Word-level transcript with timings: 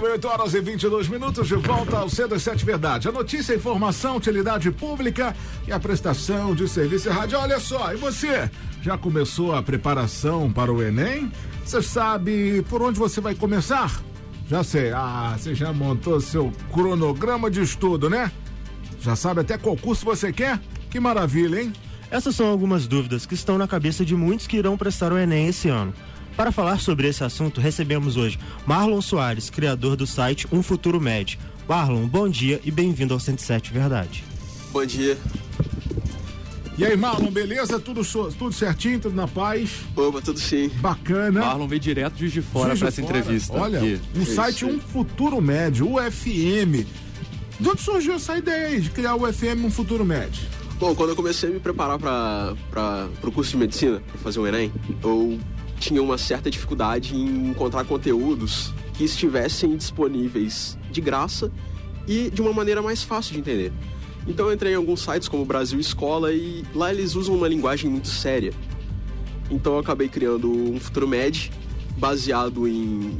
também 0.00 0.12
8 0.12 0.28
horas 0.28 0.54
e 0.54 0.60
22 0.62 1.08
minutos, 1.08 1.46
de 1.46 1.56
volta 1.56 1.98
ao 1.98 2.06
C27 2.06 2.64
Verdade. 2.64 3.06
A 3.06 3.12
notícia, 3.12 3.54
informação, 3.54 4.16
utilidade 4.16 4.70
pública 4.70 5.36
e 5.68 5.72
a 5.72 5.78
prestação 5.78 6.54
de 6.54 6.66
serviço 6.66 7.10
de 7.10 7.14
rádio. 7.14 7.38
Olha 7.38 7.60
só, 7.60 7.92
e 7.92 7.96
você? 7.96 8.50
Já 8.80 8.96
começou 8.96 9.54
a 9.54 9.62
preparação 9.62 10.50
para 10.50 10.72
o 10.72 10.82
Enem? 10.82 11.30
Você 11.62 11.82
sabe 11.82 12.64
por 12.70 12.80
onde 12.80 12.98
você 12.98 13.20
vai 13.20 13.34
começar? 13.34 14.00
Já 14.48 14.64
sei. 14.64 14.90
Ah, 14.90 15.36
você 15.36 15.54
já 15.54 15.70
montou 15.70 16.18
seu 16.18 16.50
cronograma 16.72 17.50
de 17.50 17.60
estudo, 17.60 18.08
né? 18.08 18.32
Já 19.02 19.14
sabe 19.14 19.42
até 19.42 19.58
qual 19.58 19.76
curso 19.76 20.06
você 20.06 20.32
quer? 20.32 20.58
Que 20.88 20.98
maravilha, 20.98 21.60
hein? 21.60 21.74
Essas 22.10 22.34
são 22.34 22.46
algumas 22.46 22.86
dúvidas 22.86 23.26
que 23.26 23.34
estão 23.34 23.58
na 23.58 23.68
cabeça 23.68 24.02
de 24.02 24.16
muitos 24.16 24.46
que 24.46 24.56
irão 24.56 24.78
prestar 24.78 25.12
o 25.12 25.18
Enem 25.18 25.48
esse 25.48 25.68
ano. 25.68 25.92
Para 26.40 26.50
falar 26.50 26.80
sobre 26.80 27.06
esse 27.06 27.22
assunto, 27.22 27.60
recebemos 27.60 28.16
hoje 28.16 28.38
Marlon 28.66 29.02
Soares, 29.02 29.50
criador 29.50 29.94
do 29.94 30.06
site 30.06 30.46
Um 30.50 30.62
Futuro 30.62 30.98
Med. 30.98 31.38
Marlon, 31.68 32.06
bom 32.08 32.30
dia 32.30 32.58
e 32.64 32.70
bem-vindo 32.70 33.12
ao 33.12 33.20
107 33.20 33.70
Verdade. 33.74 34.24
Bom 34.72 34.86
dia. 34.86 35.18
E 36.78 36.84
aí, 36.86 36.96
Marlon, 36.96 37.30
beleza? 37.30 37.78
Tudo, 37.78 38.00
tudo 38.38 38.52
certinho, 38.54 38.98
tudo 38.98 39.14
na 39.14 39.28
paz? 39.28 39.80
Opa, 39.94 40.22
tudo 40.22 40.40
sim. 40.40 40.70
Bacana. 40.76 41.40
Marlon 41.40 41.68
veio 41.68 41.78
direto 41.78 42.14
de, 42.14 42.30
de 42.30 42.40
fora 42.40 42.74
para 42.74 42.88
essa 42.88 43.02
entrevista. 43.02 43.58
Olha, 43.58 43.78
aqui. 43.78 44.00
um 44.16 44.22
Isso. 44.22 44.34
site 44.34 44.64
Um 44.64 44.80
Futuro 44.80 45.42
Médio, 45.42 45.94
UFM. 45.94 46.86
De 47.60 47.68
onde 47.68 47.82
surgiu 47.82 48.14
essa 48.14 48.38
ideia 48.38 48.68
aí 48.68 48.80
de 48.80 48.88
criar 48.88 49.14
o 49.14 49.28
UFM 49.28 49.62
Um 49.62 49.70
Futuro 49.70 50.06
Médio? 50.06 50.42
Bom, 50.78 50.94
quando 50.94 51.10
eu 51.10 51.16
comecei 51.16 51.50
a 51.50 51.52
me 51.52 51.60
preparar 51.60 51.98
para 51.98 53.10
o 53.22 53.30
curso 53.30 53.50
de 53.50 53.58
medicina, 53.58 54.00
para 54.00 54.18
fazer 54.22 54.40
o 54.40 54.46
Enem, 54.46 54.72
eu 55.04 55.38
tinha 55.80 56.02
uma 56.02 56.18
certa 56.18 56.50
dificuldade 56.50 57.16
em 57.16 57.50
encontrar 57.50 57.84
conteúdos 57.84 58.72
que 58.92 59.02
estivessem 59.02 59.76
disponíveis 59.76 60.78
de 60.90 61.00
graça 61.00 61.50
e 62.06 62.30
de 62.30 62.42
uma 62.42 62.52
maneira 62.52 62.82
mais 62.82 63.02
fácil 63.02 63.32
de 63.32 63.40
entender. 63.40 63.72
Então 64.28 64.46
eu 64.46 64.52
entrei 64.52 64.74
em 64.74 64.76
alguns 64.76 65.00
sites 65.00 65.26
como 65.26 65.44
Brasil 65.44 65.80
Escola 65.80 66.32
e 66.32 66.64
lá 66.74 66.92
eles 66.92 67.14
usam 67.14 67.34
uma 67.34 67.48
linguagem 67.48 67.90
muito 67.90 68.08
séria. 68.08 68.52
Então 69.50 69.72
eu 69.72 69.78
acabei 69.78 70.08
criando 70.08 70.50
um 70.52 70.78
Futuro 70.78 71.08
Med 71.08 71.50
baseado 71.96 72.68
em 72.68 73.16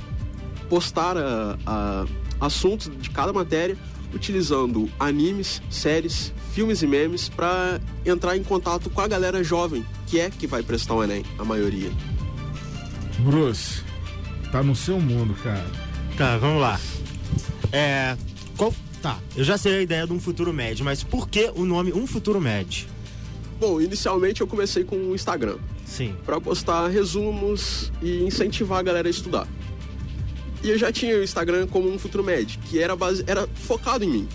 postar 0.69 1.17
a, 1.17 1.59
a 1.67 2.07
assuntos 2.41 2.91
de 3.01 3.11
cada 3.11 3.33
matéria 3.33 3.77
utilizando 4.15 4.89
animes, 4.99 5.63
séries, 5.71 6.33
filmes 6.53 6.83
e 6.83 6.87
memes 6.87 7.29
para 7.29 7.81
entrar 8.05 8.37
em 8.37 8.43
contato 8.43 8.91
com 8.91 9.01
a 9.01 9.09
galera 9.09 9.43
jovem, 9.43 9.85
que 10.07 10.21
é 10.21 10.31
que 10.31 10.47
vai 10.47 10.63
prestar 10.63 10.95
o 10.95 11.03
Enem, 11.03 11.25
a 11.39 11.45
maioria. 11.45 11.91
Bruce, 13.21 13.83
tá 14.51 14.63
no 14.63 14.75
seu 14.75 15.01
mundo, 15.01 15.35
cara. 15.43 15.67
Tá, 16.17 16.37
vamos 16.39 16.61
lá. 16.61 16.81
É. 17.73 18.17
Qual. 18.57 18.75
Tá, 19.01 19.19
eu 19.35 19.43
já 19.43 19.57
sei 19.57 19.77
a 19.77 19.81
ideia 19.81 20.07
de 20.07 20.13
um 20.13 20.21
futuro 20.21 20.53
médio, 20.53 20.85
mas 20.85 21.03
por 21.03 21.27
que 21.29 21.51
o 21.55 21.65
nome 21.65 21.91
Um 21.91 22.07
Futuro 22.07 22.39
Médio? 22.39 22.87
Bom, 23.59 23.81
inicialmente 23.81 24.43
eu 24.43 24.47
comecei 24.47 24.85
com 24.85 24.97
o 24.97 25.15
Instagram. 25.15 25.57
Sim. 25.87 26.15
Para 26.27 26.39
postar 26.39 26.89
resumos 26.89 27.91
e 28.03 28.23
incentivar 28.23 28.79
a 28.79 28.83
galera 28.83 29.09
a 29.09 29.11
estudar. 29.11 29.49
E 30.63 30.69
eu 30.69 30.77
já 30.77 30.93
tinha 30.93 31.17
o 31.17 31.23
Instagram 31.23 31.67
como 31.67 31.91
um 31.91 31.99
futuro 31.99 32.23
médio, 32.23 32.61
que 32.67 32.79
era, 32.79 32.95
base, 32.95 33.25
era 33.27 33.49
focado 33.55 34.05
em 34.05 34.11
mim. 34.11 34.29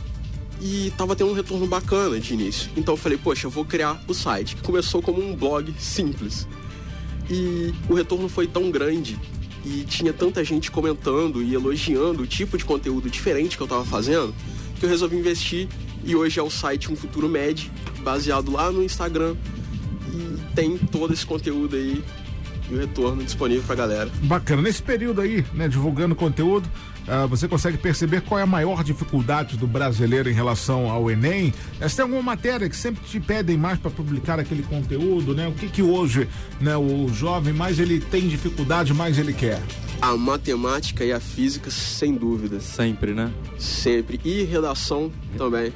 E 0.60 0.92
tava 0.98 1.16
tendo 1.16 1.30
um 1.30 1.34
retorno 1.34 1.68
bacana 1.68 2.20
de 2.20 2.34
início. 2.34 2.72
Então 2.76 2.96
eu 2.96 2.98
falei, 2.98 3.18
poxa, 3.18 3.46
eu 3.46 3.52
vou 3.52 3.64
criar 3.64 4.02
o 4.08 4.14
site, 4.14 4.56
que 4.56 4.64
começou 4.64 5.02
como 5.02 5.24
um 5.24 5.36
blog 5.36 5.74
simples. 5.80 6.48
E 7.30 7.74
o 7.90 7.94
retorno 7.94 8.30
foi 8.30 8.48
tão 8.48 8.70
grande 8.70 9.20
e 9.66 9.84
tinha 9.84 10.14
tanta 10.14 10.44
gente 10.44 10.70
comentando 10.70 11.42
e 11.42 11.54
elogiando 11.54 12.24
o 12.24 12.28
tipo 12.28 12.58
de 12.58 12.64
conteúdo 12.64 13.10
diferente 13.10 13.58
que 13.58 13.64
eu 13.64 13.66
estava 13.66 13.84
fazendo, 13.84 14.34
que 14.80 14.86
eu 14.86 14.90
resolvi 14.90 15.18
investir 15.18 15.68
e 16.04 16.16
hoje 16.16 16.40
é 16.40 16.44
o 16.44 16.50
site 16.50 16.92
Um 16.92 16.96
Futuro 16.96 17.28
Med, 17.28 17.72
baseado 18.02 18.52
lá 18.52 18.72
no 18.72 18.84
Instagram 18.84 19.36
e 20.14 20.54
tem 20.54 20.78
todo 20.78 21.14
esse 21.14 21.26
conteúdo 21.26 21.76
aí 21.76 22.04
e 22.70 22.74
o 22.74 22.78
retorno 22.78 23.24
disponível 23.24 23.64
para 23.64 23.74
a 23.74 23.78
galera. 23.78 24.12
Bacana. 24.24 24.62
Nesse 24.62 24.82
período 24.82 25.22
aí, 25.22 25.46
né, 25.54 25.68
divulgando 25.68 26.16
conteúdo, 26.16 26.70
uh, 27.08 27.28
você 27.28 27.48
consegue 27.48 27.78
perceber 27.78 28.22
qual 28.22 28.40
é 28.40 28.44
a 28.44 28.48
maior 28.48 28.84
dificuldade 28.84 29.58
do 29.58 29.68
brasileiro 29.68 30.30
em 30.30 30.34
relação 30.34 30.90
ao 30.90 31.10
Enem? 31.10 31.54
Uh, 31.82 31.96
tem 31.96 32.04
alguma 32.04 32.22
matéria 32.22 32.70
que 32.70 32.76
sempre 32.76 33.04
te 33.06 33.20
pedem 33.20 33.58
mais 33.58 33.80
para 33.80 33.92
publicar 33.92 34.40
aquele 34.40 34.64
conteúdo, 34.64 35.34
né? 35.34 35.48
O 35.48 35.54
que 35.54 35.68
que 35.68 35.82
hoje, 35.82 36.28
né, 36.60 36.76
o 36.76 37.08
jovem 37.10 37.54
mais 37.54 37.80
ele 37.80 38.00
tem 38.00 38.28
dificuldade, 38.28 38.94
mais 38.94 39.18
ele 39.18 39.34
quer? 39.34 39.62
A 40.02 40.16
matemática 40.18 41.04
e 41.06 41.12
a 41.12 41.20
física, 41.20 41.72
sem 41.72 42.14
dúvida. 42.14 42.60
Sempre, 42.60 43.14
né? 43.14 43.32
Sempre. 43.58 44.20
E 44.24 44.44
redação 44.44 45.12
também. 45.38 45.72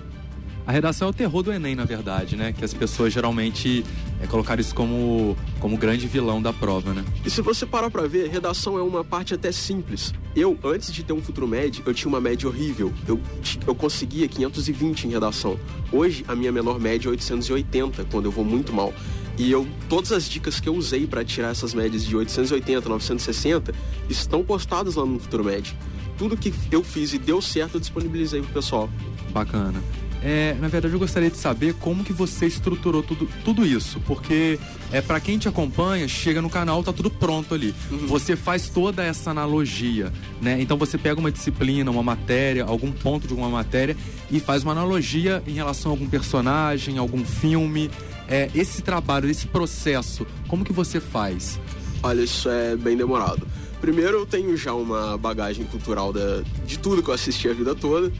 A 0.69 0.71
redação 0.71 1.07
é 1.07 1.09
o 1.09 1.13
terror 1.15 1.41
do 1.41 1.51
Enem, 1.51 1.73
na 1.73 1.83
verdade, 1.83 2.35
né? 2.35 2.53
Que 2.53 2.63
as 2.63 2.75
pessoas 2.75 3.11
geralmente 3.11 3.83
é, 4.21 4.27
colocaram 4.27 4.61
isso 4.61 4.75
como, 4.75 5.35
como 5.59 5.75
grande 5.75 6.05
vilão 6.05 6.39
da 6.39 6.53
prova, 6.53 6.93
né? 6.93 7.03
E 7.25 7.29
se 7.31 7.41
você 7.41 7.65
parar 7.65 7.89
pra 7.89 8.05
ver, 8.05 8.29
redação 8.29 8.77
é 8.77 8.83
uma 8.83 9.03
parte 9.03 9.33
até 9.33 9.51
simples. 9.51 10.13
Eu, 10.35 10.59
antes 10.63 10.93
de 10.93 11.03
ter 11.03 11.11
um 11.11 11.23
futuro 11.23 11.47
médio, 11.47 11.81
eu 11.87 11.93
tinha 11.95 12.07
uma 12.07 12.21
média 12.21 12.47
horrível. 12.47 12.93
Eu, 13.07 13.19
eu 13.65 13.73
conseguia 13.73 14.27
520 14.27 15.05
em 15.05 15.09
redação. 15.09 15.59
Hoje, 15.91 16.23
a 16.27 16.35
minha 16.35 16.51
menor 16.51 16.79
média 16.79 17.07
é 17.07 17.09
880, 17.09 18.05
quando 18.11 18.25
eu 18.25 18.31
vou 18.31 18.45
muito 18.45 18.71
mal. 18.71 18.93
E 19.39 19.49
eu, 19.49 19.67
todas 19.89 20.11
as 20.11 20.29
dicas 20.29 20.59
que 20.59 20.69
eu 20.69 20.75
usei 20.75 21.07
para 21.07 21.25
tirar 21.25 21.49
essas 21.49 21.73
médias 21.73 22.05
de 22.05 22.15
880, 22.15 22.87
960 22.87 23.73
estão 24.07 24.43
postadas 24.43 24.93
lá 24.93 25.03
no 25.03 25.19
Futuro 25.19 25.45
Med. 25.45 25.75
Tudo 26.15 26.37
que 26.37 26.53
eu 26.69 26.83
fiz 26.83 27.11
e 27.11 27.17
deu 27.17 27.41
certo, 27.41 27.77
eu 27.77 27.79
disponibilizei 27.79 28.39
pro 28.43 28.53
pessoal. 28.53 28.87
Bacana. 29.31 29.81
É, 30.21 30.53
na 30.59 30.67
verdade, 30.67 30.93
eu 30.93 30.99
gostaria 30.99 31.29
de 31.29 31.37
saber 31.37 31.73
como 31.75 32.03
que 32.03 32.11
você 32.11 32.45
estruturou 32.45 33.01
tudo, 33.01 33.27
tudo 33.45 33.65
isso, 33.65 34.01
porque 34.01 34.59
é 34.91 35.01
para 35.01 35.19
quem 35.19 35.37
te 35.37 35.47
acompanha, 35.47 36.07
chega 36.07 36.41
no 36.41 36.49
canal, 36.49 36.83
tá 36.83 36.91
tudo 36.91 37.09
pronto 37.09 37.53
ali. 37.53 37.73
Uhum. 37.89 38.07
Você 38.07 38.35
faz 38.35 38.69
toda 38.69 39.03
essa 39.03 39.31
analogia, 39.31 40.11
né? 40.41 40.59
Então 40.59 40.77
você 40.77 40.97
pega 40.97 41.19
uma 41.19 41.31
disciplina, 41.31 41.89
uma 41.89 42.03
matéria, 42.03 42.65
algum 42.65 42.91
ponto 42.91 43.27
de 43.27 43.33
uma 43.33 43.49
matéria 43.49 43.95
e 44.29 44.39
faz 44.39 44.63
uma 44.63 44.73
analogia 44.73 45.41
em 45.47 45.53
relação 45.53 45.91
a 45.91 45.93
algum 45.93 46.07
personagem, 46.07 46.97
algum 46.97 47.23
filme. 47.23 47.89
É, 48.27 48.49
esse 48.53 48.81
trabalho, 48.81 49.29
esse 49.29 49.47
processo, 49.47 50.27
como 50.47 50.63
que 50.65 50.73
você 50.73 50.99
faz? 50.99 51.59
Olha, 52.03 52.21
isso 52.21 52.47
é 52.49 52.75
bem 52.75 52.95
demorado. 52.95 53.47
Primeiro, 53.81 54.19
eu 54.19 54.25
tenho 54.25 54.55
já 54.57 54.73
uma 54.73 55.17
bagagem 55.17 55.65
cultural 55.65 56.11
da, 56.11 56.43
de 56.65 56.77
tudo 56.77 57.01
que 57.01 57.09
eu 57.09 57.13
assisti 57.13 57.47
a 57.47 57.53
vida 57.53 57.73
toda. 57.73 58.11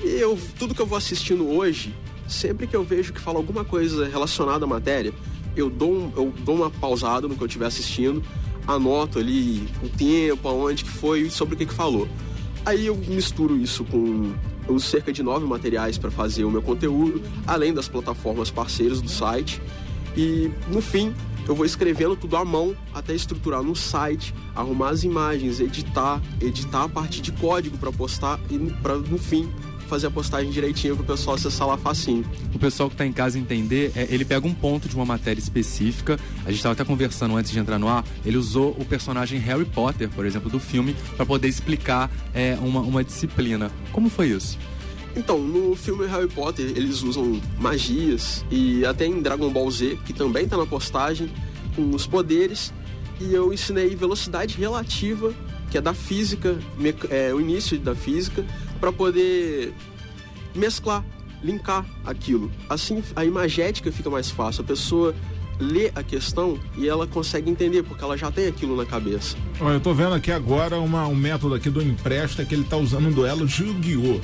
Eu, 0.00 0.38
tudo 0.58 0.74
que 0.74 0.80
eu 0.80 0.86
vou 0.86 0.96
assistindo 0.96 1.48
hoje, 1.48 1.94
sempre 2.28 2.66
que 2.66 2.76
eu 2.76 2.84
vejo 2.84 3.12
que 3.12 3.20
fala 3.20 3.38
alguma 3.38 3.64
coisa 3.64 4.06
relacionada 4.06 4.64
à 4.64 4.68
matéria, 4.68 5.12
eu 5.56 5.68
dou, 5.68 5.92
um, 5.92 6.12
eu 6.16 6.32
dou 6.44 6.56
uma 6.56 6.70
pausada 6.70 7.26
no 7.26 7.34
que 7.34 7.42
eu 7.42 7.46
estiver 7.46 7.66
assistindo, 7.66 8.22
anoto 8.66 9.18
ali 9.18 9.66
o 9.82 9.88
tempo, 9.88 10.48
aonde 10.48 10.84
que 10.84 10.90
foi 10.90 11.22
e 11.22 11.30
sobre 11.30 11.54
o 11.54 11.58
que, 11.58 11.66
que 11.66 11.74
falou. 11.74 12.08
Aí 12.64 12.86
eu 12.86 12.96
misturo 12.96 13.56
isso 13.56 13.84
com. 13.84 14.32
Uso 14.68 14.86
cerca 14.86 15.10
de 15.10 15.22
nove 15.22 15.46
materiais 15.46 15.96
para 15.96 16.10
fazer 16.10 16.44
o 16.44 16.50
meu 16.50 16.60
conteúdo, 16.60 17.22
além 17.46 17.72
das 17.72 17.88
plataformas 17.88 18.50
parceiras 18.50 19.00
do 19.00 19.08
site. 19.08 19.62
E 20.14 20.50
no 20.70 20.82
fim, 20.82 21.14
eu 21.48 21.54
vou 21.54 21.64
escrevendo 21.64 22.14
tudo 22.14 22.36
à 22.36 22.44
mão 22.44 22.76
até 22.92 23.14
estruturar 23.14 23.62
no 23.62 23.74
site, 23.74 24.34
arrumar 24.54 24.90
as 24.90 25.04
imagens, 25.04 25.58
editar, 25.58 26.20
editar 26.38 26.84
a 26.84 26.88
parte 26.90 27.22
de 27.22 27.32
código 27.32 27.78
para 27.78 27.90
postar 27.90 28.38
e 28.50 28.58
para 28.82 28.96
no 28.96 29.16
fim 29.16 29.50
fazer 29.88 30.06
a 30.06 30.10
postagem 30.10 30.50
direitinho 30.50 30.94
pro 30.96 31.04
pessoal 31.04 31.36
acessar 31.36 31.66
lá 31.66 31.76
facinho. 31.76 32.24
O 32.54 32.58
pessoal 32.58 32.88
que 32.90 32.96
tá 32.96 33.06
em 33.06 33.12
casa 33.12 33.38
entender, 33.38 33.92
é, 33.96 34.06
ele 34.10 34.24
pega 34.24 34.46
um 34.46 34.54
ponto 34.54 34.88
de 34.88 34.94
uma 34.94 35.04
matéria 35.04 35.40
específica. 35.40 36.18
A 36.44 36.50
gente 36.50 36.62
tava 36.62 36.74
até 36.74 36.84
conversando 36.84 37.36
antes 37.36 37.50
de 37.50 37.58
entrar 37.58 37.78
no 37.78 37.88
ar. 37.88 38.04
Ele 38.24 38.36
usou 38.36 38.76
o 38.78 38.84
personagem 38.84 39.38
Harry 39.40 39.64
Potter, 39.64 40.08
por 40.10 40.24
exemplo, 40.26 40.50
do 40.50 40.60
filme, 40.60 40.94
para 41.16 41.26
poder 41.26 41.48
explicar 41.48 42.10
é, 42.34 42.56
uma, 42.60 42.80
uma 42.80 43.02
disciplina. 43.02 43.70
Como 43.92 44.08
foi 44.08 44.28
isso? 44.28 44.58
Então, 45.16 45.38
no 45.38 45.74
filme 45.74 46.06
Harry 46.06 46.28
Potter, 46.28 46.66
eles 46.76 47.02
usam 47.02 47.40
magias 47.58 48.44
e 48.50 48.84
até 48.84 49.06
em 49.06 49.20
Dragon 49.20 49.50
Ball 49.50 49.70
Z, 49.70 49.98
que 50.06 50.12
também 50.12 50.46
tá 50.46 50.56
na 50.56 50.66
postagem, 50.66 51.28
com 51.74 51.90
os 51.90 52.06
poderes. 52.06 52.72
E 53.20 53.34
eu 53.34 53.52
ensinei 53.52 53.96
velocidade 53.96 54.56
relativa, 54.56 55.34
que 55.70 55.78
é 55.78 55.80
da 55.80 55.92
física, 55.92 56.56
é, 57.10 57.34
o 57.34 57.40
início 57.40 57.78
da 57.78 57.94
física, 57.94 58.44
para 58.80 58.92
poder 58.92 59.72
mesclar, 60.54 61.04
linkar 61.42 61.84
aquilo. 62.04 62.50
Assim 62.68 63.02
a 63.14 63.24
imagética 63.24 63.90
fica 63.92 64.10
mais 64.10 64.30
fácil. 64.30 64.62
A 64.62 64.64
pessoa 64.64 65.14
lê 65.60 65.90
a 65.94 66.02
questão 66.02 66.58
e 66.76 66.88
ela 66.88 67.06
consegue 67.06 67.50
entender, 67.50 67.82
porque 67.82 68.02
ela 68.02 68.16
já 68.16 68.30
tem 68.30 68.46
aquilo 68.46 68.76
na 68.76 68.86
cabeça. 68.86 69.36
Olha, 69.60 69.74
eu 69.74 69.80
tô 69.80 69.92
vendo 69.92 70.14
aqui 70.14 70.30
agora 70.30 70.78
uma, 70.78 71.06
um 71.06 71.14
método 71.14 71.54
aqui 71.54 71.68
do 71.68 71.82
Empresta 71.82 72.44
que 72.44 72.54
ele 72.54 72.64
tá 72.64 72.76
usando 72.76 73.08
um 73.08 73.12
duelo 73.12 73.46
de 73.46 73.64
Yu-Gi-Oh! 73.64 74.20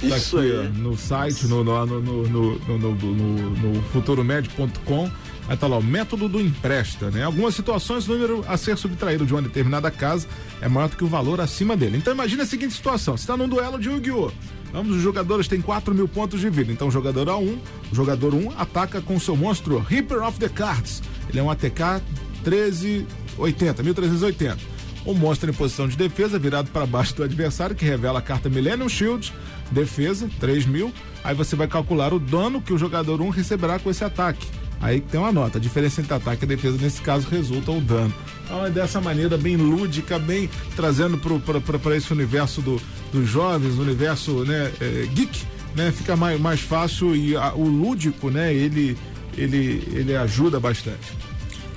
Tá 0.00 0.16
Isso 0.16 0.38
aqui, 0.38 0.52
aí. 0.52 0.68
no 0.68 0.96
site, 0.96 1.48
no, 1.48 1.64
no, 1.64 1.84
no, 1.84 2.00
no, 2.00 2.58
no, 2.58 2.78
no, 2.78 3.50
no 3.50 3.82
futuromed.com 3.92 5.10
Aí 5.48 5.56
tá 5.56 5.66
lá, 5.66 5.78
o 5.78 5.82
método 5.82 6.28
do 6.28 6.40
empresta, 6.40 7.10
né? 7.10 7.24
Algumas 7.24 7.54
situações, 7.54 8.06
o 8.06 8.12
número 8.12 8.44
a 8.46 8.56
ser 8.58 8.76
subtraído 8.76 9.24
de 9.24 9.32
uma 9.32 9.40
determinada 9.40 9.90
casa 9.90 10.28
é 10.60 10.68
maior 10.68 10.88
do 10.88 10.96
que 10.96 11.04
o 11.04 11.08
valor 11.08 11.40
acima 11.40 11.74
dele. 11.74 11.96
Então 11.96 12.12
imagina 12.12 12.42
a 12.42 12.46
seguinte 12.46 12.74
situação: 12.74 13.16
você 13.16 13.22
está 13.22 13.36
num 13.36 13.48
duelo 13.48 13.78
de 13.78 13.88
Yu-Gi-Oh! 13.88 14.30
Ambos 14.74 14.96
os 14.96 15.02
jogadores 15.02 15.48
têm 15.48 15.62
4 15.62 15.94
mil 15.94 16.06
pontos 16.06 16.40
de 16.40 16.50
vida. 16.50 16.70
Então 16.70 16.88
o 16.88 16.90
jogador 16.90 17.26
A1, 17.28 17.58
o 17.90 17.94
jogador 17.94 18.34
1 18.34 18.52
ataca 18.58 19.00
com 19.00 19.18
seu 19.18 19.34
monstro 19.34 19.78
Reaper 19.78 20.22
of 20.22 20.38
the 20.38 20.50
Cards. 20.50 21.02
Ele 21.30 21.38
é 21.38 21.42
um 21.42 21.50
ATK 21.50 22.02
1380, 22.44 23.82
1380. 23.82 24.58
O 25.06 25.14
monstro 25.14 25.48
em 25.48 25.54
posição 25.54 25.88
de 25.88 25.96
defesa, 25.96 26.38
virado 26.38 26.70
para 26.70 26.84
baixo 26.84 27.14
do 27.16 27.22
adversário, 27.22 27.74
que 27.74 27.84
revela 27.84 28.18
a 28.18 28.22
carta 28.22 28.50
Millennium 28.50 28.90
Shield, 28.90 29.32
defesa, 29.70 30.28
3 30.38 30.66
mil. 30.66 30.92
Aí 31.24 31.34
você 31.34 31.56
vai 31.56 31.66
calcular 31.66 32.12
o 32.12 32.18
dano 32.18 32.60
que 32.60 32.74
o 32.74 32.78
jogador 32.78 33.22
1 33.22 33.30
receberá 33.30 33.78
com 33.78 33.88
esse 33.88 34.04
ataque. 34.04 34.46
Aí 34.80 35.00
tem 35.00 35.18
uma 35.18 35.32
nota. 35.32 35.58
A 35.58 35.60
diferença 35.60 36.00
entre 36.00 36.14
ataque 36.14 36.44
e 36.44 36.48
defesa, 36.48 36.78
nesse 36.80 37.00
caso, 37.00 37.28
resulta 37.28 37.72
o 37.72 37.80
dano. 37.80 38.14
Então 38.44 38.64
é 38.64 38.70
dessa 38.70 39.00
maneira 39.00 39.36
bem 39.36 39.56
lúdica, 39.56 40.18
bem 40.18 40.48
trazendo 40.76 41.18
para 41.18 41.96
esse 41.96 42.12
universo 42.12 42.62
do, 42.62 42.80
dos 43.12 43.28
jovens, 43.28 43.78
universo 43.78 44.44
né, 44.44 44.72
é, 44.80 45.06
geek, 45.12 45.42
né? 45.76 45.92
Fica 45.92 46.16
mais, 46.16 46.40
mais 46.40 46.60
fácil 46.60 47.14
e 47.14 47.36
a, 47.36 47.52
o 47.54 47.64
lúdico, 47.64 48.30
né? 48.30 48.54
Ele, 48.54 48.96
ele, 49.36 49.86
ele 49.92 50.16
ajuda 50.16 50.58
bastante. 50.58 51.12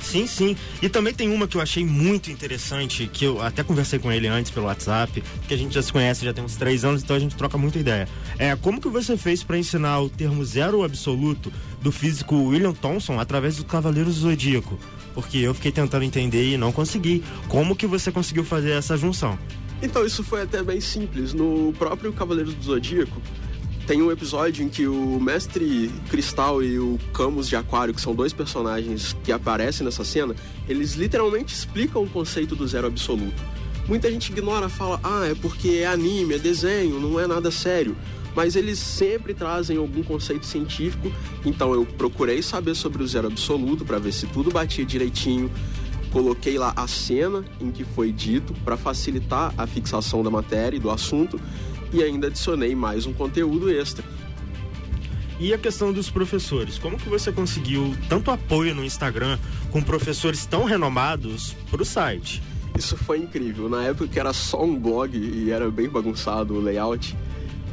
Sim, 0.02 0.28
sim. 0.28 0.58
E 0.82 0.90
também 0.90 1.14
tem 1.14 1.30
uma 1.30 1.48
que 1.48 1.56
eu 1.56 1.62
achei 1.62 1.86
muito 1.86 2.32
interessante, 2.32 3.10
que 3.12 3.26
eu 3.26 3.42
até 3.42 3.64
conversei 3.64 4.00
com 4.00 4.12
ele 4.12 4.28
antes 4.28 4.52
pelo 4.52 4.66
WhatsApp, 4.66 5.24
que 5.48 5.54
a 5.54 5.58
gente 5.58 5.74
já 5.74 5.82
se 5.82 5.92
conhece 5.92 6.26
já 6.26 6.34
tem 6.34 6.44
uns 6.44 6.56
três 6.56 6.84
anos, 6.84 7.04
então 7.04 7.16
a 7.16 7.20
gente 7.20 7.36
troca 7.36 7.58
muita 7.58 7.80
ideia. 7.80 8.08
É 8.38 8.56
como 8.56 8.82
que 8.82 8.90
você 8.90 9.16
fez 9.16 9.44
para 9.44 9.58
ensinar 9.58 10.00
o 10.02 10.10
termo 10.10 10.44
zero 10.44 10.84
absoluto 10.84 11.52
do 11.82 11.92
físico 11.92 12.36
William 12.36 12.74
Thompson 12.74 13.20
através 13.20 13.58
do 13.58 13.64
Cavaleiro 13.64 14.12
Zodíaco? 14.12 14.78
Porque 15.14 15.38
eu 15.40 15.54
fiquei 15.54 15.72
tentando 15.72 16.04
entender 16.04 16.54
e 16.54 16.58
não 16.58 16.72
consegui. 16.72 17.24
Como 17.48 17.76
que 17.76 17.86
você 17.86 18.12
conseguiu 18.12 18.46
fazer 18.46 18.72
essa 18.72 18.98
junção? 18.98 19.38
Então, 19.82 20.06
isso 20.06 20.24
foi 20.24 20.44
até 20.44 20.62
bem 20.62 20.80
simples. 20.80 21.34
No 21.34 21.74
próprio 21.78 22.14
Cavaleiro 22.14 22.52
do 22.52 22.64
Zodíaco, 22.64 23.22
tem 23.92 24.02
um 24.02 24.10
episódio 24.10 24.64
em 24.64 24.70
que 24.70 24.88
o 24.88 25.20
Mestre 25.20 25.92
Cristal 26.10 26.64
e 26.64 26.80
o 26.80 26.98
Camus 27.14 27.50
de 27.50 27.58
Aquário, 27.58 27.94
que 27.94 28.00
são 28.00 28.16
dois 28.16 28.32
personagens 28.32 29.18
que 29.22 29.34
aparecem 29.34 29.84
nessa 29.84 30.06
cena, 30.06 30.34
eles 30.66 30.94
literalmente 30.94 31.54
explicam 31.54 32.02
o 32.02 32.10
conceito 32.10 32.56
do 32.56 32.66
zero 32.66 32.88
absoluto. 32.88 33.44
Muita 33.90 34.10
gente 34.10 34.32
ignora, 34.32 34.70
fala, 34.70 34.98
ah, 35.04 35.28
é 35.28 35.36
porque 35.36 35.80
é 35.82 35.88
anime, 35.88 36.36
é 36.36 36.38
desenho, 36.38 37.02
não 37.02 37.20
é 37.20 37.28
nada 37.28 37.52
sério. 37.52 37.98
Mas 38.34 38.56
eles 38.56 38.80
sempre 38.80 39.34
trazem 39.34 39.76
algum 39.76 40.04
conceito 40.04 40.46
científico, 40.46 41.12
então 41.44 41.74
eu 41.74 41.86
procurei 41.86 42.42
saber 42.42 42.76
sobre 42.76 43.04
o 43.04 43.08
zero 43.08 43.28
absoluto 43.28 43.84
para 43.84 44.00
ver 44.00 44.14
se 44.14 44.26
tudo 44.26 44.52
batia 44.52 44.86
direitinho. 44.86 45.52
Coloquei 46.14 46.58
lá 46.58 46.72
a 46.78 46.88
cena 46.88 47.44
em 47.60 47.70
que 47.72 47.84
foi 47.84 48.14
dito 48.14 48.54
para 48.64 48.78
facilitar 48.78 49.54
a 49.58 49.68
fixação 49.68 50.24
da 50.24 50.30
matéria 50.30 50.78
e 50.78 50.80
do 50.80 50.90
assunto 50.90 51.38
e 51.94 52.04
ainda 52.04 52.28
adicionei 52.28 52.76
mais 52.76 53.06
um 53.06 53.14
conteúdo 53.14 53.72
extra. 53.72 54.04
E 55.40 55.54
a 55.54 55.58
questão 55.58 55.92
dos 55.92 56.10
professores, 56.10 56.78
como 56.78 56.98
que 56.98 57.10
você 57.10 57.32
conseguiu 57.32 57.96
tanto 58.08 58.30
apoio 58.30 58.76
no 58.76 58.86
Instagram 58.86 59.40
com 59.72 59.82
professores 59.82 60.46
tão 60.46 60.66
renomados 60.66 61.56
para 61.70 61.82
o 61.82 61.86
site? 61.86 62.44
Isso 62.78 62.96
foi 62.96 63.18
incrível. 63.18 63.68
Na 63.68 63.84
época 63.84 64.08
que 64.08 64.20
era 64.20 64.34
só 64.34 64.64
um 64.64 64.78
blog 64.80 65.18
e 65.18 65.50
era 65.50 65.70
bem 65.72 65.90
bagunçado 65.90 66.54
o 66.54 66.62
layout, 66.62 67.18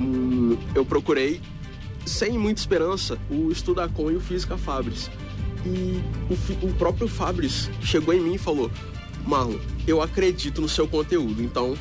hum, 0.01 0.57
eu 0.75 0.85
procurei, 0.85 1.41
sem 2.07 2.39
muita 2.39 2.61
esperança, 2.61 3.19
o 3.31 3.53
Estudacom 3.53 4.11
e 4.11 4.17
o 4.17 4.21
Física 4.21 4.57
Fabris. 4.57 5.11
E 5.67 6.03
o, 6.31 6.67
o 6.69 6.73
próprio 6.75 7.07
Fabris 7.07 7.71
chegou 7.83 8.15
em 8.15 8.21
mim 8.21 8.35
e 8.35 8.39
falou: 8.39 8.71
Marlon, 9.27 9.59
eu 9.87 10.01
acredito 10.01 10.63
no 10.63 10.69
seu 10.69 10.89
conteúdo, 10.89 11.43
então 11.43 11.77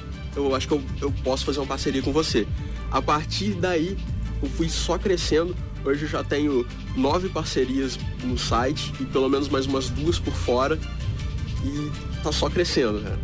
eu 0.45 0.55
acho 0.55 0.67
que 0.67 0.73
eu, 0.73 0.83
eu 1.01 1.11
posso 1.23 1.45
fazer 1.45 1.59
uma 1.59 1.65
parceria 1.65 2.01
com 2.01 2.11
você. 2.11 2.47
A 2.91 3.01
partir 3.01 3.51
daí, 3.51 3.97
eu 4.41 4.49
fui 4.49 4.69
só 4.69 4.97
crescendo. 4.97 5.55
Hoje 5.83 6.03
eu 6.03 6.09
já 6.09 6.23
tenho 6.23 6.65
nove 6.95 7.29
parcerias 7.29 7.97
no 8.23 8.37
site 8.37 8.93
e 8.99 9.05
pelo 9.05 9.29
menos 9.29 9.47
mais 9.47 9.65
umas 9.65 9.89
duas 9.89 10.19
por 10.19 10.33
fora. 10.33 10.79
E 11.63 11.91
tá 12.21 12.31
só 12.31 12.49
crescendo, 12.49 13.01
cara. 13.01 13.19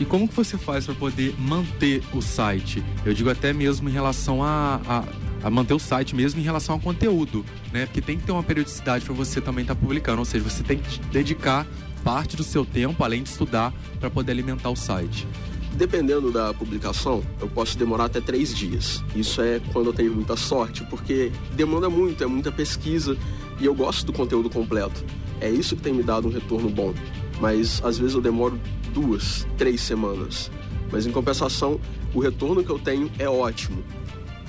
E 0.00 0.04
como 0.04 0.26
que 0.26 0.34
você 0.34 0.58
faz 0.58 0.86
para 0.86 0.94
poder 0.94 1.34
manter 1.38 2.02
o 2.12 2.20
site? 2.20 2.82
Eu 3.04 3.14
digo 3.14 3.30
até 3.30 3.52
mesmo 3.52 3.88
em 3.88 3.92
relação 3.92 4.42
a, 4.42 4.80
a, 4.86 5.04
a, 5.46 5.50
manter 5.50 5.74
o 5.74 5.78
site, 5.78 6.14
mesmo 6.14 6.40
em 6.40 6.42
relação 6.42 6.74
ao 6.74 6.80
conteúdo, 6.80 7.44
né? 7.72 7.86
Porque 7.86 8.00
tem 8.00 8.18
que 8.18 8.24
ter 8.24 8.32
uma 8.32 8.42
periodicidade 8.42 9.04
para 9.04 9.14
você 9.14 9.40
também 9.40 9.62
estar 9.62 9.74
tá 9.74 9.80
publicando, 9.80 10.18
ou 10.18 10.24
seja, 10.24 10.42
você 10.42 10.62
tem 10.62 10.78
que 10.78 10.98
dedicar 11.12 11.66
parte 12.02 12.36
do 12.36 12.42
seu 12.42 12.64
tempo, 12.64 13.04
além 13.04 13.22
de 13.22 13.28
estudar, 13.28 13.72
para 14.00 14.10
poder 14.10 14.32
alimentar 14.32 14.70
o 14.70 14.76
site. 14.76 15.26
Dependendo 15.74 16.30
da 16.30 16.52
publicação, 16.52 17.22
eu 17.40 17.48
posso 17.48 17.78
demorar 17.78 18.04
até 18.04 18.20
três 18.20 18.54
dias. 18.54 19.02
Isso 19.16 19.40
é 19.40 19.60
quando 19.72 19.86
eu 19.86 19.92
tenho 19.92 20.12
muita 20.14 20.36
sorte, 20.36 20.84
porque 20.84 21.32
demanda 21.54 21.88
muito, 21.88 22.22
é 22.22 22.26
muita 22.26 22.52
pesquisa 22.52 23.16
e 23.58 23.64
eu 23.64 23.74
gosto 23.74 24.04
do 24.04 24.12
conteúdo 24.12 24.50
completo. 24.50 25.02
É 25.40 25.48
isso 25.48 25.74
que 25.74 25.82
tem 25.82 25.94
me 25.94 26.02
dado 26.02 26.28
um 26.28 26.30
retorno 26.30 26.68
bom. 26.68 26.92
Mas 27.40 27.82
às 27.82 27.98
vezes 27.98 28.14
eu 28.14 28.20
demoro 28.20 28.60
duas, 28.92 29.46
três 29.56 29.80
semanas. 29.80 30.50
Mas 30.90 31.06
em 31.06 31.10
compensação, 31.10 31.80
o 32.14 32.20
retorno 32.20 32.62
que 32.62 32.70
eu 32.70 32.78
tenho 32.78 33.10
é 33.18 33.28
ótimo. 33.28 33.82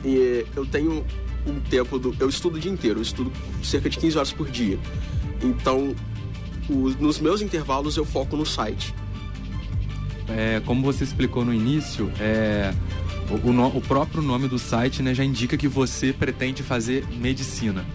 E 0.04 0.46
eu 0.56 0.66
tenho 0.66 1.06
um 1.48 1.60
tempo 1.62 1.98
do. 1.98 2.14
Eu 2.20 2.28
estudo 2.28 2.58
o 2.58 2.60
dia 2.60 2.72
inteiro, 2.72 3.00
eu 3.00 3.04
estudo 3.04 3.32
cerca 3.64 3.90
de 3.90 3.98
15 3.98 4.18
horas 4.18 4.34
por 4.34 4.52
dia. 4.52 4.78
Então, 5.42 5.96
nos 7.00 7.20
meus 7.20 7.42
intervalos 7.42 7.96
eu 7.96 8.04
foco 8.04 8.36
no 8.36 8.46
site 8.46 8.94
é, 10.36 10.62
como 10.66 10.82
você 10.82 11.04
explicou 11.04 11.46
no 11.46 11.54
início, 11.54 12.12
é, 12.20 12.74
o, 13.30 13.50
o, 13.50 13.78
o, 13.78 13.82
próprio 13.82 14.22
nome 14.22 14.48
do 14.48 14.60
site 14.60 15.02
né, 15.02 15.14
já 15.14 15.24
indica 15.24 15.58
que 15.58 15.68
você 15.68 16.12
pretende 16.12 16.64
fazer 16.64 17.06
medicina. 17.12 17.86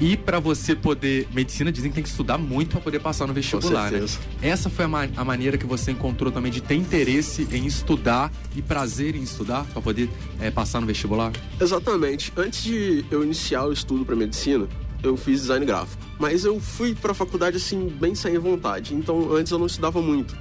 E 0.00 0.16
para 0.16 0.40
você 0.40 0.74
poder. 0.74 1.28
Medicina 1.30 1.70
dizem 1.70 1.90
que 1.90 1.96
tem 1.96 2.02
que 2.02 2.08
estudar 2.08 2.38
muito 2.38 2.70
para 2.70 2.80
poder 2.80 3.00
passar 3.00 3.26
no 3.26 3.34
vestibular, 3.34 3.92
né? 3.92 4.06
Essa 4.40 4.70
foi 4.70 4.86
a, 4.86 4.88
ma 4.88 5.06
a, 5.14 5.24
maneira 5.24 5.58
que 5.58 5.66
você 5.66 5.90
encontrou 5.90 6.32
também 6.32 6.50
de 6.50 6.62
ter 6.62 6.74
interesse 6.74 7.46
em 7.52 7.66
estudar 7.66 8.32
e 8.56 8.62
prazer 8.62 9.14
em 9.14 9.22
estudar 9.22 9.66
para 9.66 9.82
poder 9.82 10.08
é, 10.40 10.50
passar 10.50 10.80
no 10.80 10.86
vestibular? 10.86 11.32
Exatamente. 11.60 12.32
Antes 12.34 12.62
de 12.62 13.04
eu 13.10 13.22
iniciar 13.22 13.66
o 13.66 13.72
estudo 13.74 14.06
para 14.06 14.16
medicina, 14.16 14.66
eu 15.02 15.18
fiz 15.18 15.42
design 15.42 15.66
gráfico. 15.66 16.02
Mas 16.18 16.46
eu 16.46 16.58
fui 16.58 16.94
para 16.94 17.12
a 17.12 17.14
faculdade 17.14 17.58
assim, 17.58 17.88
bem 17.88 18.14
sem 18.14 18.38
vontade. 18.38 18.94
Então 18.94 19.34
antes 19.34 19.52
eu 19.52 19.58
não 19.58 19.66
estudava 19.66 20.00
muito. 20.00 20.34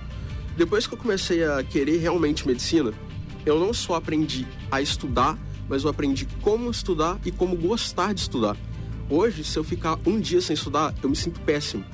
Depois 0.60 0.86
que 0.86 0.94
eu 0.94 0.98
comecei 0.98 1.42
a 1.42 1.64
querer 1.64 2.00
realmente 2.00 2.46
medicina, 2.46 2.94
eu 3.46 3.58
não 3.58 3.74
só 3.74 3.94
aprendi 3.94 4.46
a 4.70 4.82
estudar, 4.82 5.40
mas 5.70 5.86
eu 5.86 5.90
aprendi 5.90 6.28
como 6.42 6.70
estudar 6.70 7.18
e 7.24 7.32
como 7.32 7.56
gostar 7.56 8.14
de 8.14 8.20
estudar. 8.20 8.58
Hoje, 9.10 9.46
se 9.46 9.58
eu 9.58 9.64
ficar 9.64 9.98
um 10.06 10.20
dia 10.20 10.42
sem 10.42 10.54
estudar, 10.54 10.94
eu 11.02 11.10
me 11.10 11.16
sinto 11.16 11.40
péssimo. 11.40 11.86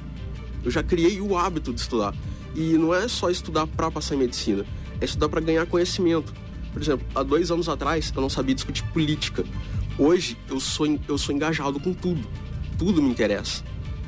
Eu 0.64 0.72
já 0.72 0.82
criei 0.82 1.22
o 1.22 1.38
hábito 1.38 1.72
de 1.72 1.80
estudar. 1.80 2.16
E 2.56 2.74
não 2.74 2.92
é 2.92 3.08
só 3.08 3.30
estudar 3.30 3.68
para 3.68 3.92
passar 3.92 4.16
em 4.16 4.18
medicina, 4.18 4.66
é 5.00 5.06
estudar 5.06 5.30
para 5.30 5.42
ganhar 5.42 5.68
conhecimento. 5.68 6.34
Por 6.74 6.82
exemplo, 6.82 7.06
há 7.14 7.22
dois 7.22 7.52
anos 7.52 7.70
atrás 7.70 8.12
eu 8.16 8.20
não 8.20 8.32
sabia 8.32 8.56
discutir 8.56 8.84
política. 8.86 9.46
Hoje 9.96 10.40
eu 10.50 10.60
sou, 10.60 10.88
eu 11.08 11.20
sou 11.20 11.36
engajado 11.36 11.80
com 11.80 11.94
tudo. 11.94 12.28
Tudo 12.80 13.00
me 13.00 13.12
interessa. 13.12 13.64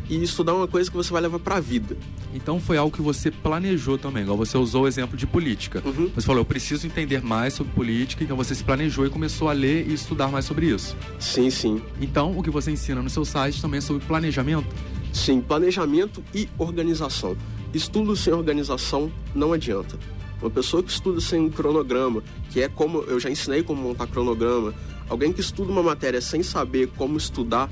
E 0.09 0.23
estudar 0.23 0.53
é 0.53 0.55
uma 0.55 0.67
coisa 0.67 0.89
que 0.89 0.95
você 0.95 1.11
vai 1.11 1.21
levar 1.21 1.39
para 1.39 1.57
a 1.57 1.59
vida. 1.59 1.97
Então 2.33 2.59
foi 2.59 2.77
algo 2.77 2.95
que 2.95 3.01
você 3.01 3.29
planejou 3.29 3.97
também, 3.97 4.23
igual 4.23 4.37
você 4.37 4.57
usou 4.57 4.83
o 4.83 4.87
exemplo 4.87 5.17
de 5.17 5.27
política. 5.27 5.81
Uhum. 5.85 6.09
Você 6.15 6.25
falou, 6.25 6.41
eu 6.41 6.45
preciso 6.45 6.87
entender 6.87 7.21
mais 7.21 7.53
sobre 7.53 7.73
política, 7.73 8.23
então 8.23 8.37
você 8.37 8.55
se 8.55 8.63
planejou 8.63 9.05
e 9.05 9.09
começou 9.09 9.49
a 9.49 9.53
ler 9.53 9.87
e 9.87 9.93
estudar 9.93 10.29
mais 10.29 10.45
sobre 10.45 10.67
isso. 10.67 10.95
Sim, 11.19 11.49
sim. 11.49 11.81
Então 11.99 12.37
o 12.37 12.41
que 12.41 12.49
você 12.49 12.71
ensina 12.71 13.01
no 13.01 13.09
seu 13.09 13.25
site 13.25 13.61
também 13.61 13.79
é 13.79 13.81
sobre 13.81 14.05
planejamento? 14.05 14.67
Sim, 15.11 15.41
planejamento 15.41 16.23
e 16.33 16.47
organização. 16.57 17.35
Estudo 17.73 18.15
sem 18.15 18.33
organização 18.33 19.11
não 19.35 19.51
adianta. 19.51 19.97
Uma 20.41 20.51
pessoa 20.51 20.83
que 20.83 20.91
estuda 20.91 21.19
sem 21.19 21.41
um 21.41 21.49
cronograma, 21.49 22.23
que 22.51 22.61
é 22.61 22.69
como 22.69 22.99
eu 22.99 23.19
já 23.19 23.29
ensinei 23.29 23.63
como 23.63 23.81
montar 23.81 24.07
cronograma, 24.07 24.73
alguém 25.09 25.33
que 25.33 25.41
estuda 25.41 25.71
uma 25.71 25.83
matéria 25.83 26.21
sem 26.21 26.43
saber 26.43 26.87
como 26.95 27.17
estudar, 27.17 27.69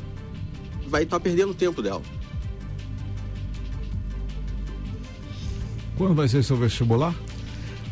vai 0.88 1.04
estar 1.04 1.18
tá 1.18 1.24
perdendo 1.24 1.52
o 1.52 1.56
tempo 1.56 1.82
dela. 1.82 2.02
Quando 5.98 6.14
vai 6.14 6.28
ser 6.28 6.44
seu 6.44 6.58
vestibular? 6.58 7.14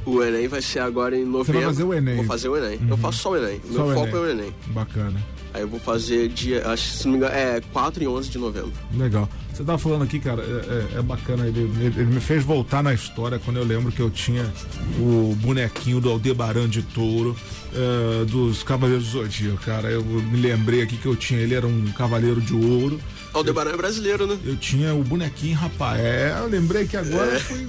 O 0.06 0.22
Enem 0.22 0.48
vai 0.48 0.62
ser 0.62 0.80
agora 0.80 1.18
em 1.18 1.24
novembro. 1.24 1.46
Você 1.46 1.54
vai 1.54 1.64
fazer 1.64 1.84
o 1.84 1.94
Enem? 1.94 2.16
Vou 2.18 2.26
fazer 2.26 2.50
o 2.50 2.58
Enem. 2.58 2.80
Uhum. 2.80 2.90
Eu 2.90 2.98
faço 2.98 3.20
só 3.20 3.32
o 3.32 3.38
Enem. 3.38 3.62
Só 3.72 3.86
Meu 3.86 3.96
foco 3.96 4.08
Enem. 4.08 4.16
é 4.16 4.20
o 4.20 4.30
Enem. 4.30 4.56
Bacana. 4.68 5.34
Aí 5.54 5.62
eu 5.62 5.68
vou 5.68 5.80
fazer 5.80 6.30
dia, 6.30 6.68
acho 6.68 6.92
que 6.92 6.98
se 6.98 7.06
não 7.06 7.12
me 7.12 7.18
engano, 7.20 7.36
é 7.36 7.62
4 7.72 8.04
e 8.04 8.08
11 8.08 8.30
de 8.30 8.38
novembro. 8.40 8.74
Legal. 8.96 9.30
Você 9.54 9.64
tava 9.64 9.78
falando 9.78 10.02
aqui, 10.02 10.20
cara, 10.20 10.42
é, 10.42 10.96
é, 10.96 11.00
é 11.00 11.02
bacana, 11.04 11.46
ele, 11.46 11.70
ele, 11.80 12.06
me 12.06 12.20
fez 12.20 12.44
voltar 12.44 12.82
na 12.82 12.92
história 12.92 13.38
quando 13.38 13.58
eu 13.58 13.64
lembro 13.64 13.92
que 13.92 14.00
eu 14.00 14.10
tinha 14.10 14.52
o 15.00 15.36
bonequinho 15.42 16.02
do 16.02 16.10
Aldebaran 16.10 16.68
de 16.68 16.82
Touro, 16.82 17.36
é, 17.72 18.26
dos 18.26 18.64
Cavaleiros 18.64 19.06
do 19.06 19.12
Zodíaco, 19.12 19.60
cara. 19.64 19.92
Eu 19.92 20.04
me 20.04 20.42
lembrei 20.42 20.82
aqui 20.82 20.98
que 20.98 21.06
eu 21.06 21.16
tinha, 21.16 21.40
ele 21.40 21.54
era 21.54 21.68
um 21.68 21.86
cavaleiro 21.92 22.42
de 22.42 22.56
ouro, 22.56 23.00
Aldebaran 23.34 23.72
é 23.72 23.78
brasileiro, 23.78 24.28
né? 24.28 24.38
Eu 24.46 24.56
tinha 24.56 24.94
o 24.94 25.04
bonequinho 25.04 25.58
Rafael, 25.58 26.48
lembrei 26.48 26.86
que 26.86 26.96
agora 26.96 27.36
é. 27.36 27.40
fui, 27.40 27.68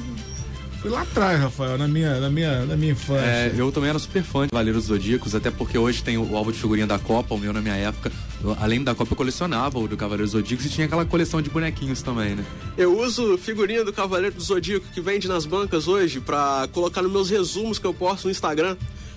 fui 0.81 0.91
lá 0.91 1.01
atrás, 1.03 1.41
Rafael, 1.41 1.79
na 1.79 1.89
minha, 1.89 2.21
na 2.21 2.29
minha, 2.29 2.67
na 2.67 2.77
minha 2.77 2.93
infância. 2.93 3.25
É, 3.25 3.55
eu 3.57 3.73
também 3.73 3.89
era 3.89 3.99
super 3.99 4.23
fã 4.23 4.45
de 4.45 4.51
Cavaleiros 4.51 4.85
Zodíacos, 4.85 5.35
até 5.35 5.51
porque 5.51 5.79
hoje 5.79 6.03
tem 6.03 6.19
o 6.19 6.37
álbum 6.37 6.53
de 6.53 6.59
figurinha 6.59 6.87
da 6.87 6.99
Copa, 6.99 7.35
o 7.35 7.39
meu 7.39 7.53
na 7.53 7.63
minha 7.63 7.77
época. 7.77 8.13
Além 8.61 8.85
da 8.85 8.95
Copa, 8.95 9.13
eu 9.13 9.17
colecionava 9.17 9.79
o 9.79 9.89
do 9.89 9.97
Cavaleiros 9.97 10.33
Zodíacos 10.33 10.67
e 10.67 10.69
tinha 10.69 10.87
aquela 10.87 11.07
coleção 11.07 11.41
de 11.41 11.49
bonequinhos 11.49 12.03
também, 12.03 12.37
né? 12.37 12.45
Eu 12.77 12.99
uso 13.01 13.39
figurinha 13.39 13.83
do 13.83 13.93
Cavaleiro 13.93 14.37
do 14.37 14.43
Zodíaco 14.43 14.87
que 14.93 15.01
vende 15.01 15.27
nas 15.27 15.47
bancas 15.47 15.89
hoje 15.89 16.21
pra 16.21 16.69
colocar 16.73 17.01
nos 17.01 17.11
meus 17.11 17.31
resumos 17.31 17.79
que 17.79 17.87
eu 17.87 17.95
posto 17.95 18.27
no 18.27 18.31
Instagram. 18.31 18.77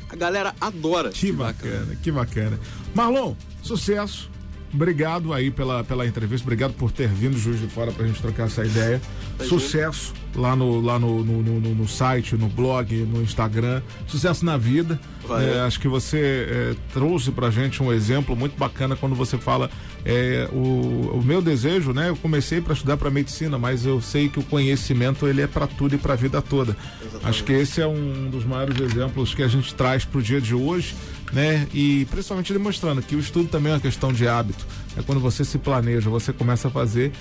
A 0.10 0.16
galera 0.16 0.56
adora. 0.62 1.10
Que, 1.10 1.25
que 1.27 1.32
bacana, 1.34 1.74
bacana, 1.74 1.98
que 2.01 2.12
bacana. 2.12 2.60
Marlon, 2.96 3.36
sucesso 3.62 4.37
Obrigado 4.74 5.34
aí 5.34 5.50
pela, 5.50 5.84
pela 5.84 6.06
entrevista, 6.06 6.46
obrigado 6.46 6.74
por 6.74 6.92
ter 6.92 7.08
vindo 7.08 7.38
Juiz 7.38 7.60
de 7.60 7.68
Fora 7.68 7.92
pra 7.92 8.06
gente 8.06 8.22
trocar 8.22 8.48
essa 8.48 8.66
ideia. 8.66 9.02
Sucesso 9.48 10.14
lá 10.36 10.56
no, 10.56 10.82
lá 10.82 11.00
no, 11.00 11.24
no, 11.24 11.42
no, 11.42 11.76
no, 11.76 11.88
site, 11.88 12.36
no 12.36 12.48
blog, 12.48 12.94
no 12.96 13.22
Instagram. 13.22 13.82
Sucesso 14.06 14.46
na 14.46 14.58
vida. 14.58 15.00
É, 15.30 15.62
acho 15.62 15.80
que 15.80 15.88
você 15.88 16.48
é, 16.50 16.76
trouxe 16.94 17.32
pra 17.32 17.50
gente 17.50 17.82
um 17.84 17.92
exemplo 17.92 18.36
muito 18.36 18.58
bacana 18.58 18.96
quando 18.96 19.16
você 19.16 19.38
fala 19.38 19.70
é, 20.06 20.48
o, 20.54 21.18
o 21.18 21.24
meu 21.24 21.42
desejo, 21.42 21.92
né? 21.92 22.10
Eu 22.10 22.16
comecei 22.16 22.62
para 22.62 22.74
estudar 22.74 22.98
para 22.98 23.10
medicina, 23.10 23.58
mas 23.58 23.86
eu 23.86 24.02
sei 24.02 24.30
que 24.30 24.40
o 24.40 24.44
conhecimento 24.44 25.28
ele 25.28 25.42
é 25.42 25.48
para 25.48 25.68
tudo 25.68 25.96
e 25.96 25.98
para 25.98 26.14
a 26.14 26.16
vida 26.16 26.42
toda. 26.42 26.78
Exatamente. 27.02 27.30
Acho 27.30 27.44
que 27.44 27.54
esse 27.54 27.82
é 27.82 27.88
um 27.88 28.30
dos 28.30 28.46
maiores 28.46 28.80
exemplos 28.80 29.34
que 29.34 29.44
a 29.44 29.48
gente 29.48 29.74
traz 29.74 30.06
para 30.06 30.20
o 30.20 30.22
dia 30.22 30.40
de 30.40 30.56
hoje 30.56 30.96
né? 31.31 31.67
E 31.74 32.05
principalmente 32.10 32.53
demonstrando 32.53 33.01
que 33.01 33.15
o 33.15 33.19
estudo 33.19 33.50
também 33.50 33.72
é 33.72 33.75
uma 33.75 33.81
questão 33.81 34.12
de 34.12 34.27
hábito. 34.27 34.65
É 34.98 35.01
quando 35.01 35.19
você 35.19 35.43
se 35.43 35.57
planeja, 35.57 36.10
você 36.10 36.34
começa 36.34 36.67
a 36.67 36.72
fazer, 36.72 37.12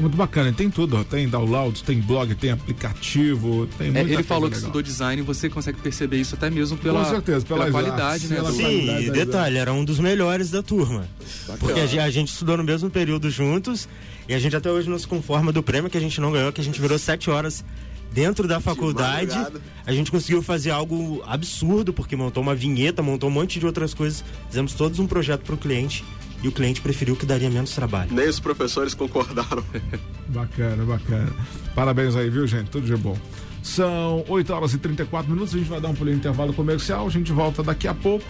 É 0.00 0.02
muito 0.02 0.16
bacana, 0.16 0.50
tem 0.50 0.70
tudo, 0.70 0.96
ó. 0.96 1.04
tem 1.04 1.28
download, 1.28 1.84
tem 1.84 2.00
blog, 2.00 2.34
tem 2.34 2.52
aplicativo, 2.52 3.68
tem 3.76 3.94
é, 3.94 4.00
Ele 4.00 4.22
falou 4.22 4.48
que 4.48 4.56
estudou 4.56 4.80
design 4.80 5.20
e 5.20 5.24
você 5.24 5.50
consegue 5.50 5.78
perceber 5.78 6.16
isso 6.16 6.34
até 6.34 6.48
mesmo 6.48 6.78
pela, 6.78 7.04
Com 7.04 7.10
certeza, 7.10 7.44
pela, 7.44 7.66
pela 7.66 7.70
qualidade, 7.70 8.26
né? 8.26 8.36
Pela 8.36 8.50
Sim, 8.50 8.98
e 8.98 9.10
detalhe, 9.10 9.58
era 9.58 9.70
um 9.74 9.84
dos 9.84 10.00
melhores 10.00 10.50
da 10.50 10.62
turma. 10.62 11.06
Bacana. 11.46 11.58
Porque 11.58 11.98
a, 11.98 12.04
a 12.04 12.10
gente 12.10 12.28
estudou 12.28 12.56
no 12.56 12.64
mesmo 12.64 12.88
período 12.88 13.28
juntos 13.28 13.86
e 14.26 14.32
a 14.32 14.38
gente 14.38 14.56
até 14.56 14.70
hoje 14.70 14.88
não 14.88 14.98
se 14.98 15.06
conforma 15.06 15.52
do 15.52 15.62
prêmio 15.62 15.90
que 15.90 15.98
a 15.98 16.00
gente 16.00 16.18
não 16.18 16.32
ganhou, 16.32 16.50
que 16.50 16.62
a 16.62 16.64
gente 16.64 16.80
virou 16.80 16.98
sete 16.98 17.28
horas 17.28 17.62
dentro 18.10 18.48
da 18.48 18.58
faculdade. 18.58 19.36
A 19.84 19.92
gente 19.92 20.10
conseguiu 20.10 20.42
fazer 20.42 20.70
algo 20.70 21.22
absurdo, 21.26 21.92
porque 21.92 22.16
montou 22.16 22.42
uma 22.42 22.54
vinheta, 22.54 23.02
montou 23.02 23.28
um 23.28 23.32
monte 23.32 23.60
de 23.60 23.66
outras 23.66 23.92
coisas. 23.92 24.24
Fizemos 24.48 24.72
todos 24.72 24.98
um 24.98 25.06
projeto 25.06 25.42
para 25.42 25.54
o 25.54 25.58
cliente 25.58 26.02
e 26.42 26.48
o 26.48 26.52
cliente 26.52 26.80
preferiu 26.80 27.16
que 27.16 27.26
daria 27.26 27.50
menos 27.50 27.74
trabalho. 27.74 28.12
Nem 28.12 28.28
os 28.28 28.40
professores 28.40 28.94
concordaram. 28.94 29.64
bacana, 30.28 30.84
bacana. 30.84 31.32
Parabéns 31.74 32.16
aí, 32.16 32.30
viu, 32.30 32.46
gente? 32.46 32.70
Tudo 32.70 32.86
de 32.86 32.96
bom. 32.96 33.16
São 33.62 34.24
8 34.28 34.52
horas 34.52 34.72
e 34.72 34.78
34 34.78 35.30
minutos, 35.30 35.54
a 35.54 35.58
gente 35.58 35.68
vai 35.68 35.80
dar 35.80 35.88
um 35.88 35.94
pulinho 35.94 36.16
intervalo 36.16 36.52
comercial, 36.52 37.06
a 37.06 37.10
gente 37.10 37.30
volta 37.32 37.62
daqui 37.62 37.86
a 37.86 37.94
pouco. 37.94 38.24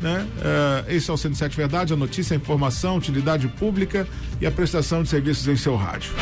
Né? 0.00 0.26
Uh, 0.36 0.92
esse 0.92 1.08
é 1.08 1.14
o 1.14 1.16
107 1.16 1.56
Verdade, 1.56 1.92
a 1.92 1.96
notícia, 1.96 2.34
a 2.34 2.36
informação, 2.36 2.96
utilidade 2.96 3.48
pública 3.48 4.06
e 4.40 4.46
a 4.46 4.50
prestação 4.50 5.02
de 5.02 5.08
serviços 5.08 5.48
em 5.48 5.56
seu 5.56 5.76
rádio. 5.76 6.12